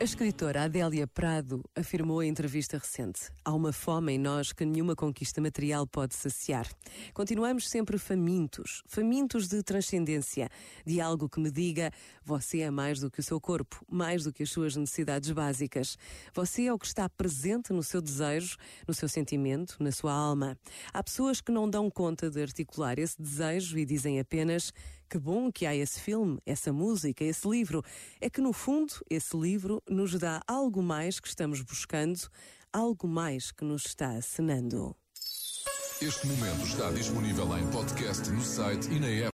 A 0.00 0.02
escritora 0.02 0.62
Adélia 0.62 1.06
Prado 1.06 1.62
afirmou 1.76 2.22
em 2.22 2.30
entrevista 2.30 2.78
recente: 2.78 3.30
Há 3.44 3.52
uma 3.52 3.70
fome 3.70 4.14
em 4.14 4.18
nós 4.18 4.50
que 4.50 4.64
nenhuma 4.64 4.96
conquista 4.96 5.42
material 5.42 5.86
pode 5.86 6.14
saciar. 6.14 6.66
Continuamos 7.12 7.68
sempre 7.68 7.98
famintos, 7.98 8.82
famintos 8.86 9.46
de 9.46 9.62
transcendência, 9.62 10.48
de 10.86 11.02
algo 11.02 11.28
que 11.28 11.38
me 11.38 11.50
diga: 11.50 11.92
você 12.24 12.60
é 12.60 12.70
mais 12.70 12.98
do 12.98 13.10
que 13.10 13.20
o 13.20 13.22
seu 13.22 13.38
corpo, 13.38 13.84
mais 13.90 14.24
do 14.24 14.32
que 14.32 14.42
as 14.42 14.50
suas 14.50 14.74
necessidades 14.74 15.32
básicas. 15.32 15.98
Você 16.32 16.64
é 16.64 16.72
o 16.72 16.78
que 16.78 16.86
está 16.86 17.06
presente 17.06 17.70
no 17.70 17.82
seu 17.82 18.00
desejo, 18.00 18.56
no 18.88 18.94
seu 18.94 19.06
sentimento, 19.06 19.76
na 19.80 19.92
sua 19.92 20.14
alma. 20.14 20.56
Há 20.94 21.02
pessoas 21.02 21.42
que 21.42 21.52
não 21.52 21.68
dão 21.68 21.90
conta 21.90 22.30
de 22.30 22.40
articular 22.40 22.98
esse 22.98 23.20
desejo 23.20 23.78
e 23.78 23.84
dizem 23.84 24.18
apenas: 24.18 24.72
que 25.10 25.18
bom 25.18 25.50
que 25.50 25.66
há 25.66 25.74
esse 25.74 26.00
filme, 26.00 26.38
essa 26.46 26.72
música, 26.72 27.24
esse 27.24 27.48
livro. 27.48 27.82
É 28.20 28.30
que 28.30 28.40
no 28.40 28.52
fundo, 28.52 28.94
esse 29.10 29.36
livro 29.36 29.82
nos 29.90 30.16
dá 30.16 30.40
algo 30.46 30.80
mais 30.80 31.18
que 31.18 31.26
estamos 31.26 31.60
buscando, 31.62 32.20
algo 32.72 33.08
mais 33.08 33.50
que 33.50 33.64
nos 33.64 33.86
está 33.86 34.12
acenando. 34.12 34.94
Este 36.00 36.26
momento 36.28 36.64
está 36.64 36.90
disponível 36.92 37.58
em 37.58 37.66
podcast 37.70 38.30
no 38.30 38.40
site 38.40 38.88
e 38.90 39.00
na 39.00 39.08
app. 39.08 39.28